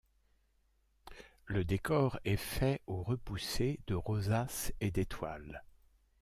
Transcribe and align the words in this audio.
Le 1.45 1.63
décor 1.63 2.19
est 2.25 2.35
fait, 2.35 2.81
au 2.87 3.03
repoussé, 3.03 3.79
de 3.85 3.93
rosaces 3.93 4.73
et 4.81 4.89
d'étoiles. 4.89 5.61